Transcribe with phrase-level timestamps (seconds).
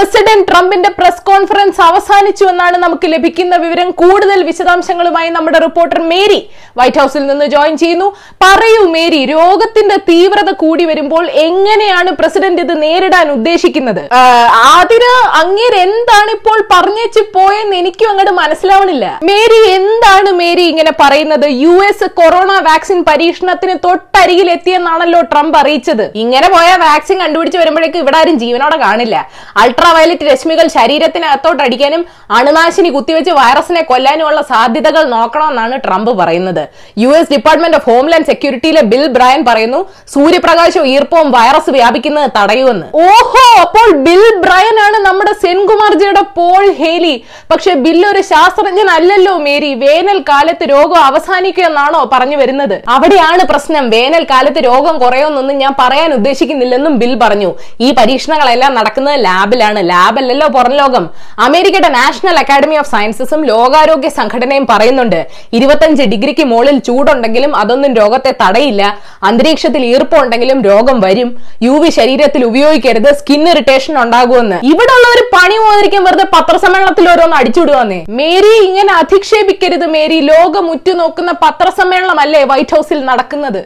[0.00, 3.88] President ട്രംപിന്റെ press conference അവസാനിച്ചു എന്നാണ് നമുക്ക് ലഭിക്കുന്ന വിവരം.
[4.00, 6.38] കൂടുതൽ വിശദാംശങ്ങളുമായി നമ്മുടെ റിപ്പോർട്ടർ മേരി
[6.78, 8.06] വൈറ്റ് ഹൌസിൽ നിന്ന് ജോയിൻ ചെയ്യുന്നു.
[8.44, 14.00] പറയൂ മേരി രോഗത്തിന്റെ തീവ്രത കൂടി വരുമ്പോൾ എങ്ങനെയാണ് പ്രസിഡന്റ് ഇത് നേരിടാൻ ഉദ്ദേശിക്കുന്നത്?
[14.78, 15.10] അതിന്
[15.40, 19.04] അങ്ങേര് എന്താണ് ഇപ്പോൾ പറഞ്ഞേച്ച് പോയെന്ന് എനിക്കും അങ്ങോട്ട് മനസ്സിലാവണില്ല.
[19.30, 21.46] മേരി എന്താണ് മേരി ഇങ്ങനെ പറയുന്നത്?
[21.64, 26.04] യു എസ് കൊറോണ വാക്സിൻ പരീക്ഷണത്തിന് തൊട്ടരികിൽ എത്തിയെന്നാണല്ലോ ട്രംപ് അറിയിച്ചത്.
[26.24, 29.16] ഇങ്ങനെ പോയ വാക്സിൻ കണ്ടുപിടിച്ച് വരുമ്പോഴേക്കും ഇവിടെ ആരും ജീവനോടെ കാണില്ല.
[29.64, 32.02] അൾട്രാ വയലറ്റ് രശ്മികൾ ശരീരത്തിനകത്തോട്ട് അടിക്കാനും
[32.38, 36.62] അണുനാശിനി കുത്തിവെച്ച് വൈറസിനെ കൊല്ലാനുമുള്ള സാധ്യതകൾ നോക്കണമെന്നാണ് ട്രംപ് പറയുന്നത്.
[37.02, 39.80] U S department of homeland സെക്യൂരിറ്റിയിലെ Bill Bryan പറയുന്നു
[40.14, 42.86] സൂര്യപ്രകാശവും ഈർപ്പവും വൈറസ് വ്യാപിക്കുന്നത് തടയുമെന്ന്.
[43.10, 45.34] ഓഹോ അപ്പോൾ ബിൽ ബ്രയൻ ആണ് നമ്മുടെ
[45.80, 47.12] സെൻകുമാർജിയുടെ പോൾ ഹേലി.
[47.50, 49.70] പക്ഷെ ബിൽ ഒരു ശാസ്ത്രജ്ഞനല്ലല്ലോ മേരി.
[49.82, 52.74] വേനൽ കാലത്ത് രോഗം അവസാനിക്കുമെന്നാണോ പറഞ്ഞു വരുന്നത്?
[52.94, 53.84] അവിടെയാണ് പ്രശ്നം.
[53.94, 57.50] വേനൽ കാലത്ത് രോഗം കുറയുമെന്നൊന്നും ഞാൻ പറയാൻ ഉദ്ദേശിക്കുന്നില്ലെന്നും ബിൽ പറഞ്ഞു.
[57.86, 59.82] ഈ പരീക്ഷണങ്ങളെല്ലാം നടക്കുന്നത് ലാബിലാണ്.
[59.92, 61.06] ലാബല്ലല്ലോ പുറം ലോകം.
[61.46, 65.20] അമേരിക്കയുടെ നാഷണൽ അക്കാഡമി ഓഫ് സയൻസസും ലോകാരോഗ്യ സംഘടനയും പറയുന്നുണ്ട്.
[65.60, 68.82] ഇരുപത്തഞ്ച് ഡിഗ്രിക്ക് മുകളിൽ ചൂടുണ്ടെങ്കിലും അതൊന്നും രോഗത്തെ തടയില്ല.
[69.30, 71.30] അന്തരീക്ഷത്തിൽ ഈർപ്പമുണ്ടെങ്കിലും രോഗം വരും.
[71.68, 73.10] യു വി ശരീരത്തിൽ ഉപയോഗിക്കരുത്.
[73.22, 74.60] സ്കിൻ ഇറിറ്റേഷൻ ഉണ്ടാകുമെന്ന്.
[74.72, 77.98] ഇവിടെ ഒരു പണി പോയിരിക്കും വെറുതെ പത്രസമ്മേളനത്തിൽ ഓരോന്ന് അടിച്ചുവിടുവാന്നേ?
[78.18, 80.18] മേരി ഇങ്ങനെ അധിക്ഷേപിക്കരുത് മേരി.
[80.30, 83.58] ലോകം ഉറ്റുനോക്കുന്ന പത്രസമ്മേളനമല്ലേ വൈറ്റ് ഹൗസിൽ നടക്കുന്നത്?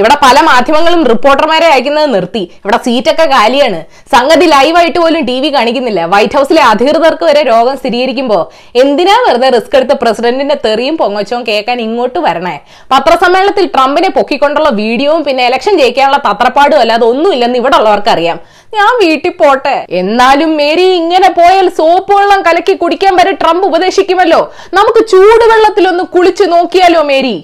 [0.00, 2.42] ഇവിടെ പല മാധ്യമങ്ങളും റിപ്പോർട്ടർമാരെ അയക്കുന്നത് നിർത്തി.
[2.64, 3.80] ഇവിടെ സീറ്റൊക്കെ കാലിയാണ്.
[4.14, 6.00] സംഗതി ലൈവായിട്ട് പോലും ടി വി കാണിക്കുന്നില്ല.
[6.14, 8.38] വൈറ്റ് ഹൗസിലെ അധികൃതർക്ക് വരെ രോഗം സ്ഥിരീകരിക്കുമ്പോ
[8.84, 12.56] എന്തിനാ വെറുതെ റിസ്ക് എടുത്ത് പ്രസിഡന്റിന്റെ തെറിയും പൊങ്ങച്ചവും കേൾക്കാൻ ഇങ്ങോട്ട് വരണേ?
[12.94, 18.38] പത്രസമ്മേളനത്തിൽ ട്രംപിനെ പൊക്കിക്കൊണ്ടുള്ള വീഡിയോയും പിന്നെ ഇലക്ഷൻ ജയിക്കാനുള്ള തത്രപ്പാടും അല്ലാതെ ഒന്നുമില്ലെന്ന് ഇവിടെ ഉള്ളവർക്ക് അറിയാം
[18.78, 19.76] ഞാൻ വീട്ടിൽ പോട്ടെ.
[20.00, 24.40] എന്നാലും മേരി ഇങ്ങനെ പോയാൽ സോപ്പ് വെള്ളം കലക്കി കുടിക്കാൻ വരെ ട്രംപ് ഉപദേശിക്കുമല്ലോ.
[24.78, 27.36] നമുക്ക് ചൂടുവെള്ളത്തിലൊന്ന് കുളിച്ചു നോക്കിയാലോ മേരി?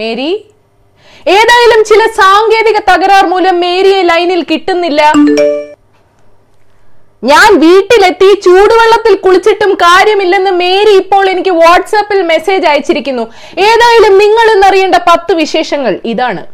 [0.00, 0.30] മേരി?
[1.36, 5.02] ഏതായാലും ചില സാങ്കേതിക തകരാർ മൂലം മേരിയെ ലൈനിൽ കിട്ടുന്നില്ല.
[7.30, 13.24] ഞാൻ വീട്ടിലെത്തി ചൂടുവെള്ളത്തിൽ കുളിച്ചിട്ടും കാര്യമില്ലെന്ന് മേരി ഇപ്പോൾ എനിക്ക് വാട്സാപ്പിൽ മെസ്സേജ് അയച്ചിരിക്കുന്നു.
[13.70, 16.44] ഏതായാലും നിങ്ങൾ ഇന്നറിയേണ്ട പത്ത് വിശേഷങ്ങൾ ഇതാണ്.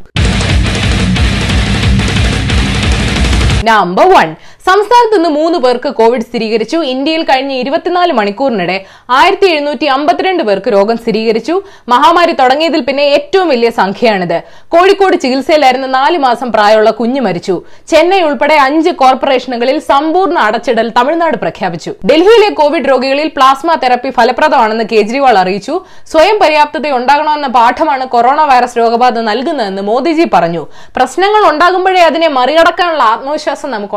[3.65, 4.29] നമ്പർ വൺ
[4.67, 6.77] സംസ്ഥാനത്ത് നിന്ന് മൂന്ന് പേർക്ക് കോവിഡ് സ്ഥിരീകരിച്ചു.
[6.93, 8.77] ഇന്ത്യയിൽ കഴിഞ്ഞ ഇരുപത്തിനാല് മണിക്കൂറിനിടെ
[9.11, 11.55] ആയിരത്തി എഴുന്നൂറ്റി അമ്പത്തിരണ്ട് പേർക്ക് രോഗം സ്ഥിരീകരിച്ചു.
[11.89, 14.39] മഹാമാരി തുടങ്ങിയതിൽ പിന്നെ ഏറ്റവും വലിയ സംഖ്യയാണിത്.
[14.75, 17.57] കോഴിക്കോട് ചികിത്സയിലായിരുന്ന നാല് മാസം പ്രായമുള്ള കുഞ്ഞ് മരിച്ചു.
[17.91, 21.93] ചെന്നൈ ഉൾപ്പെടെ അഞ്ച് കോർപ്പറേഷനുകളിൽ സമ്പൂർണ അടച്ചിടൽ തമിഴ്നാട് പ്രഖ്യാപിച്ചു.
[22.11, 25.77] ഡൽഹിയിലെ കോവിഡ് രോഗികളിൽ പ്ലാസ്മ തെറപ്പി ഫലപ്രദമാണെന്ന് കേജ്രിവാൾ അറിയിച്ചു.
[26.13, 30.65] സ്വയം പര്യാപ്തത ഉണ്ടാകണമെന്ന പാഠമാണ് കൊറോണ വൈറസ് രോഗബാധ നൽകുന്നതെന്ന് മോദിജി പറഞ്ഞു.
[30.97, 33.95] പ്രശ്നങ്ങൾ ഉണ്ടാകുമ്പോഴേ അതിനെ മറികടക്കാനുള്ള ആത്മവിശ്വാസം നമുക്ക്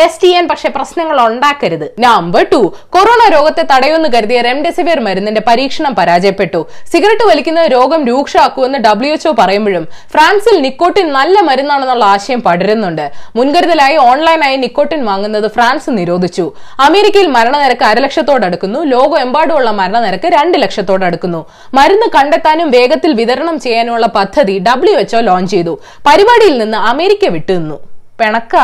[0.00, 1.94] ടെസ്റ്റ് ചെയ്യാൻ പക്ഷെ പ്രശ്നങ്ങൾ ഉണ്ടാക്കരുത്.
[1.98, 6.66] നമ്പർ ടു കൊറോണ രോഗത്തെ തടയുമെന്ന് കരുതിയ റെംഡെസിവിർ മരുന്നിന്റെ പരീക്ഷണം പരാജയപ്പെട്ടു.
[6.92, 13.12] സിഗരറ്റ് വലിക്കുന്നത് രോഗം രൂക്ഷമാക്കുമെന്ന് ഡബ്ല്യു എച്ച്ഒ പറയുമ്പോഴും ഫ്രാൻസിൽ നിക്കോട്ടിൻ നല്ല മരുന്നാണെന്നുള്ള ആശയം പടരുന്നുണ്ട്.
[13.36, 16.52] മുൻകരുതലായി ഓൺലൈനായി നിക്കോട്ടിൻ വാങ്ങുന്നത് ഫ്രാൻസ് നിരോധിച്ചു.
[16.80, 25.20] അമേരിക്കയിൽ മരണനിരക്ക് അരലക്ഷത്തോടടുക്കുന്നു ലോകമെമ്പാടുമുള്ള മരണനിരക്ക് രണ്ട് ലക്ഷത്തോടടുക്കുന്നു മരുന്ന് കണ്ടെത്താനും വേഗത്തിൽ വിതരണം ചെയ്യാനുമുള്ള പദ്ധതി ഡബ്ല്യു എച്ച്ഒ
[25.20, 25.80] ലോഞ്ച് ചെയ്തു.
[26.06, 27.78] പരിപാടിയിൽ നിന്ന് അമേരിക്ക വിട്ടുനിന്നു.
[28.20, 28.56] പിണക്ക.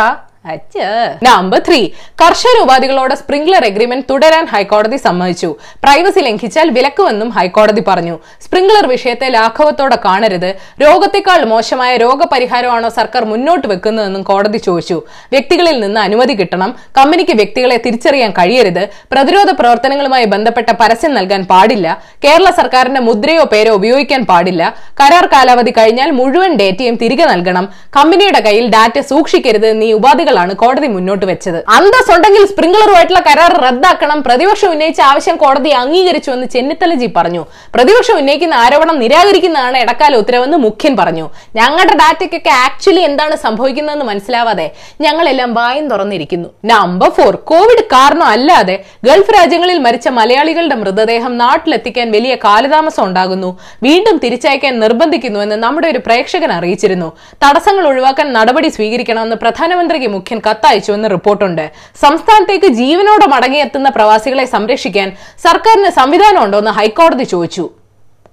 [1.29, 1.79] നമ്പർ ത്രീ
[2.23, 5.57] കർഷക ഉപാധികളോട് സ്പ്രിംഗ്ലർ എഗ്രിമെന്റ് തുടരാൻ ഹൈക്കോടതി സമ്മതിച്ചു.
[5.85, 8.19] പ്രൈവസി ലംഘിച്ചാൽ വിലക്കുമെന്നും ഹൈക്കോടതി പറഞ്ഞു.
[8.45, 10.51] സ്പ്രിംഗ്ലർ വിഷയത്തെ ലാഘവത്തോടെ കാണരുത്.
[10.83, 15.03] രോഗത്തെക്കാൾ മോശമായ രോഗപരിഹാരമാണോ സർക്കാർ മുന്നോട്ട് വെക്കുന്നതെന്നും കോടതി ചോദിച്ചു.
[15.33, 16.77] വ്യക്തികളിൽ നിന്ന് അനുമതി കിട്ടണം.
[16.99, 18.89] കമ്പനിക്ക് വ്യക്തികളെ തിരിച്ചറിയാൻ കഴിയരുത്.
[19.13, 22.03] പ്രതിരോധ പ്രവർത്തനങ്ങളുമായി ബന്ധപ്പെട്ട പരസ്യം നൽകാൻ പാടില്ല.
[22.25, 24.75] കേരള സർക്കാരിന്റെ മുദ്രയോ പേരോ ഉപയോഗിക്കാൻ പാടില്ല.
[25.01, 27.69] കരാർ കാലാവധി കഴിഞ്ഞാൽ മുഴുവൻ ഡേറ്റയും തിരികെ നൽകണം.
[27.97, 29.93] കമ്പനിയുടെ കയ്യിൽ ഡാറ്റ സൂക്ഷിക്കരുത് എന്നീ
[30.39, 31.59] ഉപാധികളാണ് കോടതി മുന്നോട്ട് വെച്ചത്.
[31.77, 37.43] അന്തസ് ഉണ്ടെങ്കിൽ സ്പ്രിംഗ്ലറുമായിട്ടുള്ള കരാർ റദ്ദാക്കണം പ്രതിപക്ഷം ഉന്നയിച്ച ആവശ്യം കോടതി അംഗീകരിച്ചുവെന്ന് ചെന്നിത്തലജി പറഞ്ഞു.
[37.75, 41.27] പ്രതിപക്ഷം ഉന്നയിക്കുന്ന ആരോപണം നിരാകരിക്കുന്നതാണ് ഇടക്കാല ഉത്തരവെന്ന് മുഖ്യൻ പറഞ്ഞു.
[41.59, 44.67] ഞങ്ങളുടെ ഡാറ്റയ്ക്കൊക്കെ ആക്ച്വലി എന്താണ് സംഭവിക്കുന്നതെന്ന് മനസ്സിലാവാതെ
[45.05, 46.49] ഞങ്ങളെല്ലാം വായും തുറന്നിരിക്കുന്നു.
[46.73, 48.77] നമ്പർ ഫോർ കോവിഡ് കാരണം അല്ലാതെ
[49.09, 53.51] ഗൾഫ് രാജ്യങ്ങളിൽ മരിച്ച മലയാളികളുടെ മൃതദേഹം നാട്ടിലെത്തിക്കാൻ വലിയ കാലതാമസം ഉണ്ടാകുന്നു.
[53.87, 57.09] വീണ്ടും തിരിച്ചയക്കാൻ നിർബന്ധിക്കുന്നുവെന്ന് നമ്മുടെ ഒരു പ്രേക്ഷകൻ അറിയിച്ചിരുന്നു.
[57.45, 61.65] തടസ്സങ്ങൾ ഒഴിവാക്കാൻ നടപടി സ്വീകരിക്കണമെന്ന് പ്രധാനമന്ത്രിക്ക് മുഖ്യൻ കത്തയച്ചുവെന്ന് റിപ്പോർട്ടുണ്ട്.
[62.05, 65.11] സംസ്ഥാനത്തേക്ക് ജീവനോടെ മടങ്ങിയെത്തുന്ന പ്രവാസികളെ സംരക്ഷിക്കാൻ
[65.49, 67.67] സർക്കാരിന് സംവിധാനമുണ്ടോന്ന് ഹൈക്കോടതി ചോദിച്ചു.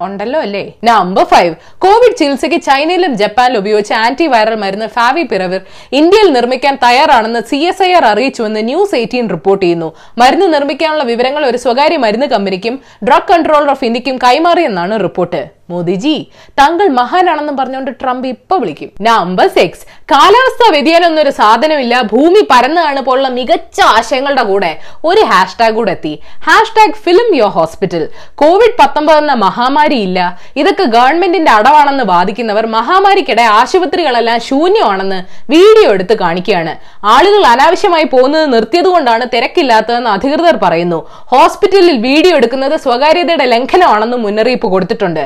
[0.05, 0.61] ഉണ്ടല്ലോ അല്ലേ?
[0.87, 1.51] നമ്പർ ഫൈവ്
[1.83, 5.61] കോവിഡ് ചികിത്സയ്ക്ക് ചൈനയിലും ജപ്പാനിലും ഉപയോഗിച്ച ആന്റി വൈറൽ മരുന്ന് ഫാവി പിറവിർ
[5.99, 9.89] ഇന്ത്യയിൽ നിർമ്മിക്കാൻ തയ്യാറാണെന്ന് സി എസ് ഐ ആർ അറിയിച്ചുവെന്ന് ന്യൂസ് എയ്റ്റീൻ റിപ്പോർട്ട് ചെയ്യുന്നു.
[10.21, 12.77] മരുന്ന് നിർമ്മിക്കാനുള്ള വിവരങ്ങൾ ഒരു സ്വകാര്യ മരുന്ന് കമ്പനിക്കും
[13.09, 15.41] ഡ്രഗ് കൺട്രോളർ ഓഫ് ഇന്ത്യക്കും കൈമാറിയെന്നാണ് റിപ്പോർട്ട്.
[15.69, 16.15] മോദിജി
[16.59, 18.89] താങ്കൾ മഹാനാണെന്നും പറഞ്ഞുകൊണ്ട് ട്രംപ് ഇപ്പൊ വിളിക്കും.
[19.07, 21.93] നമ്പർ സിക്സ് കാലാവസ്ഥാ വ്യതിയാനം എന്നൊരു സാധനമില്ല.
[22.11, 24.69] ഭൂമി പരന്നതാണ് പോലുള്ള മികച്ച ആശയങ്ങളുടെ കൂടെ
[25.09, 26.11] ഒരു ഹാഷ്ടാഗ് കൂടെ എത്തി.
[26.47, 28.03] Hashtag film your hospital
[28.41, 30.19] covid പത്തൊമ്പത് എന്ന മഹാമാരി ഇല്ല.
[30.61, 35.19] ഇതൊക്കെ ഗവൺമെന്റിന്റെ അടവാണെന്ന് വാദിക്കുന്നവർ മഹാമാരിക്കിടെ ആശുപത്രികളെല്ലാം ശൂന്യമാണെന്ന്
[35.55, 36.75] വീഡിയോ എടുത്ത് കാണിക്കുകയാണ്.
[37.15, 41.01] ആളുകൾ അനാവശ്യമായി പോകുന്നത് നിർത്തിയതുകൊണ്ടാണ് തിരക്കില്ലാത്തതെന്ന് അധികൃതർ പറയുന്നു.
[41.33, 45.23] ഹോസ്പിറ്റലിൽ വീഡിയോ എടുക്കുന്നത് സ്വകാര്യതയുടെ ലംഘനമാണെന്നും മുന്നറിയിപ്പ് കൊടുത്തിട്ടുണ്ട്.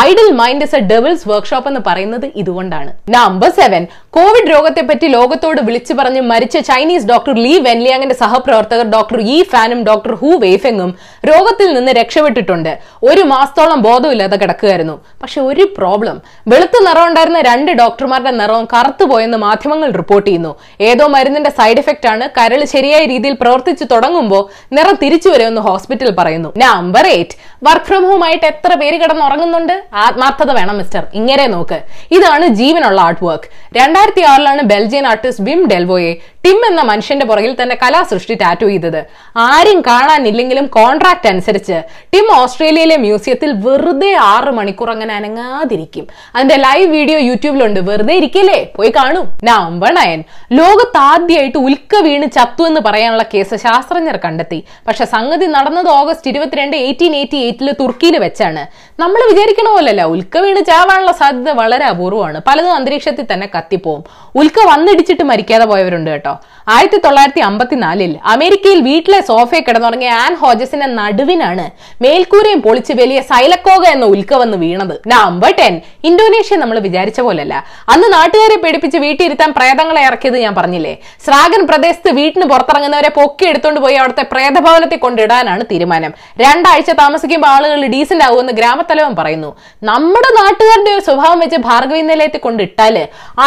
[0.00, 2.90] Idle mind is a devil's workshop എന്ന് പറയുന്നത് ഇതുകൊണ്ടാണ്.
[3.16, 3.82] നമ്പർ സെവൻ
[4.16, 9.80] കോവിഡ് രോഗത്തെ പറ്റി ലോകത്തോട് വിളിച്ചു പറഞ്ഞ് മരിച്ച ചൈനീസ് ഡോക്ടർ ലീ വെൻലിയാങ്ങിന്റെ സഹപ്രവർത്തകർ ഡോക്ടർ ഈ ഫാനും
[9.90, 10.92] ഡോക്ടർ ഹു വെയ്ഫെങ്ങും
[11.30, 12.72] രോഗത്തിൽ നിന്ന് രക്ഷപ്പെട്ടിട്ടുണ്ട്.
[13.10, 14.96] ഒരു മാസത്തോളം ബോധമില്ലാതെ കിടക്കുകയായിരുന്നു.
[15.22, 16.16] പക്ഷെ ഒരു പ്രോബ്ലം
[16.48, 20.52] വെളുത്ത നിറം ഉണ്ടായിരുന്ന രണ്ട് ഡോക്ടർമാരുടെ നിറവും കറുത്തു പോയെന്ന് മാധ്യമങ്ങൾ റിപ്പോർട്ട് ചെയ്യുന്നു.
[20.80, 22.28] ഏതോ മരുന്നിന്റെ സൈഡ് എഫക്റ്റ് ആണ്.
[22.38, 24.42] കരൾ ശരിയായ രീതിയിൽ പ്രവർത്തിച്ചു തുടങ്ങുമ്പോൾ
[24.72, 26.52] നിറം തിരിച്ചു വരുമെന്ന് ഹോസ്പിറ്റൽ പറയുന്നു.
[26.64, 27.36] Number eight
[27.66, 29.74] work from home ആയിട്ട് എത്ര പേര് കിടന്നുറങ്ങുന്നുണ്ട്?
[29.94, 31.78] ആത്മാർത്ഥത വേണം മിസ്റ്റർ ഇങ്ങനെ നോക്ക്.
[32.10, 36.12] ഇതാണ് ജീവനുള്ള ആർട്ട് വർക്ക് രണ്ടായിരത്തി ആറിലാണ് Belgian artist Wim Delvoye
[36.44, 39.04] Tim എന്ന മനുഷ്യന്റെ പുറകിൽ തന്നെ കലാസൃഷ്ടി ടാറ്റു ചെയ്തത്.
[39.36, 41.82] ആരും കാണാനില്ലെങ്കിലും കോൺട്രാക്ട് അനുസരിച്ച്
[42.14, 46.06] ടിം ഓസ്ട്രേലിയയിലെ മ്യൂസിയത്തിൽ വെറുതെ ആറ് മണിക്കൂർ അങ്ങനെ അനങ്ങാതിരിക്കും.
[46.34, 47.80] അതിന്റെ ലൈവ് വീഡിയോ യൂട്യൂബിലുണ്ട്.
[47.80, 48.66] വെറുതെ ഇരിക്കില്ലേ?
[48.76, 49.22] പോയി കാണൂ.
[49.44, 54.64] നമ്പർ നയൻ ലോകത്ത് ആദ്യമായിട്ട് ഉൽക്ക വീണ് ചത്തു എന്ന് പറയാനുള്ള കേസ് ശാസ്ത്രജ്ഞർ കണ്ടെത്തി.
[54.88, 58.66] പക്ഷെ സംഗതി നടന്നത് ഓഗസ്റ്റ് ഇരുപത്തിരണ്ട് എയ്റ്റീൻ എയ്റ്റി എയ്റ്റിൽ തുർക്കിയിൽ വെച്ചാണ്.
[59.00, 62.40] നമ്മൾ വിചാരിക്കണ പോലല്ല ഉൽക്ക വീണ് ചാവാനുള്ള സാധ്യത വളരെ അപൂർവമാണ്.
[62.46, 64.04] പലതും അന്തരീക്ഷത്തിൽ തന്നെ കത്തിപ്പോവും.
[64.36, 66.31] ഉൽക്ക വന്നിടിച്ചിട്ട് മരിക്കാതെ പോയവരുണ്ട് കേട്ടോ.
[66.68, 71.64] ആയിരത്തി തൊള്ളായിരത്തി അമ്പത്തിനാലിൽ അമേരിക്കയിൽ വീട്ടിലെ സോഫയെ കിടന്നുറങ്ങിയ ആൻ ഹോജസിന്റെ നടുവിനാണ്
[72.02, 74.94] മേൽക്കൂരയും പൊളിച്ച് വലിയ സൈലക്കോക എന്ന ഉൽക്ക വന്ന് വീണത്.
[75.06, 75.80] Number ten.
[76.04, 77.54] ഇന്തോനേഷ്യ നമ്മൾ വിചാരിച്ച പോലല്ല.
[77.88, 80.94] അന്ന് നാട്ടുകാരെ പേടിപ്പിച്ച് വീട്ടിലിരുത്താൻ പ്രേതങ്ങളെ ഇറക്കിയത് ഞാൻ പറഞ്ഞില്ലേ?
[81.24, 86.14] സ്രാഗൻ പ്രദേശത്ത് വീട്ടിന് പുറത്തിറങ്ങുന്നവരെ പൊക്കി എടുത്തുകൊണ്ട് പോയി അവിടുത്തെ പ്രേതഭവനത്തിൽ കൊണ്ടിടാനാണ് തീരുമാനം.
[86.44, 89.50] രണ്ടാഴ്ച താമസിക്കുമ്പോൾ ആളുകൾ ഡീസന്റ് ആകുമെന്ന് ഗ്രാമത്തലവൻ പറയുന്നു.
[89.82, 92.96] നമ്മുടെ നാട്ടുകാരുടെ ഒരു സ്വഭാവം വെച്ച് ഭാർഗവി നിലയത്തിൽ കൊണ്ടിട്ടാൽ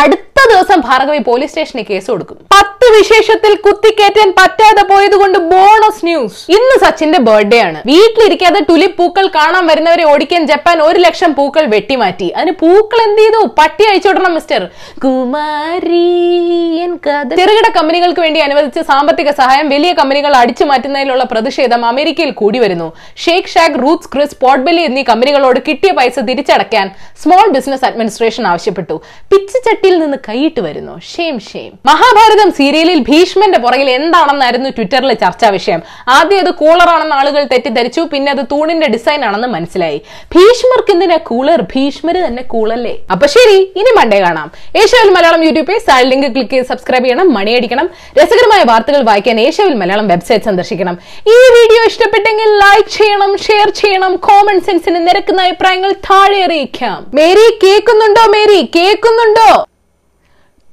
[0.02, 2.38] അടുത്ത ദിവസം ഭാർഗവി പോലീസ് സ്റ്റേഷനിൽ കേസ് കൊടുക്കും.
[2.56, 6.52] പത്ത് വിശേഷത്തിൽ കുത്തിക്കേറ്റാൻ പറ്റാതെ പോയത് കൊണ്ട് ബോണസ് ന്യൂസ്.
[6.52, 7.82] ഇന്ന് സച്ചിന്റെ ബർത്ത്ഡേ ആണ്.
[7.86, 12.28] വീട്ടിലിരിക്കാതെ ടുലിപ് പൂക്കൾ കാണാൻ വരുന്നവരെ ഓടിക്കാൻ ജപ്പാൻ ഒരു ലക്ഷം പൂക്കൾ വെട്ടിമാറ്റി.
[12.28, 13.50] അതിന് പൂക്കൾ എന്ത് ചെയ്തു?
[13.60, 14.70] പട്ടി അയച്ചോടണം മിസ്റ്റർ.
[15.04, 22.60] കുമാരിയൻ കഥ ചെറുകിട കമ്പനികൾക്ക് വേണ്ടി അനുവദിച്ച സാമ്പത്തിക സഹായം വലിയ കമ്പനികൾ അടിച്ചു മാറ്റുന്നതിലുള്ള പ്രതിഷേധം അമേരിക്കയിൽ കൂടി
[22.60, 22.94] വരുന്നു.
[23.26, 26.92] Shake Shack Ruth's Chris Potbelly എന്നീ കമ്പനികളോട് കിട്ടിയ പൈസ തിരിച്ചടയ്ക്കാൻ
[27.24, 29.02] സ്മോൾ ബിസിനസ് അഡ്മിനിസ്ട്രേഷൻ ആവശ്യപ്പെട്ടു.
[29.32, 31.00] പിച്ചച്ചട്ടിയിൽ നിന്ന് കൈയിട്ട് വരുന്നു.
[31.16, 35.82] ഷെയിം ഷെയിം മഹാഭാരതം സീരിയലിൽ ഭീഷ്മന്റെ പുറകിൽ എന്താണെന്നായിരുന്നു ട്വിറ്ററിലെ ചർച്ചാ വിഷയം.
[36.16, 40.00] ആദ്യം അത് കൂളറാണെന്ന് ആളുകൾ തെറ്റിദ്ധരിച്ചു പിന്നെ അത് തൂണിന്റെ ഡിസൈൻ ആണെന്ന് മനസ്സിലായി.
[40.34, 44.48] ഭീഷ്മർക്ക് എന്തിനാ കൂളർ ഭീഷ്മര് തന്നെ കൂളല്ലേ അപ്പൊ ശരി ഇനി മണ്ടേ കാണാം.
[44.82, 47.88] Asiaville Malayalam YouTube page link click ചെയ്ത് സബ്സ്ക്രൈബ് ചെയ്യണം മണിയടിക്കണം
[48.20, 50.98] രസകരമായ വാർത്തകൾ വായിക്കാൻ ഏഷ്യാവിൽ മലയാളം വെബ്സൈറ്റ് സന്ദർശിക്കണം.
[51.36, 57.00] ഈ വീഡിയോ ഇഷ്ടപ്പെട്ടെങ്കിൽ ലൈക്ക് ചെയ്യണം ഷെയർ ചെയ്യണം കോമൺ സെൻസിന് നിരക്കുന്ന അഭിപ്രായങ്ങൾ താഴെ അറിയിക്കാം.
[57.20, 58.60] മേരി കേൾക്കുന്നുണ്ടോ മേരി?
[58.78, 59.50] കേൾക്കുന്നുണ്ടോ?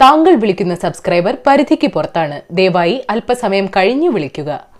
[0.02, 2.36] താങ്കൾ വിളിക്കുന്ന സബ്സ്ക്രൈബർ പരിധിക്ക് പുറത്താണ്.
[2.50, 4.71] ദയവായി അല്പസമയം കഴിഞ്ഞു വിളിക്കുക.